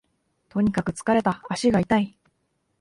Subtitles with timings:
[0.49, 2.17] とにかく疲れた、足が痛い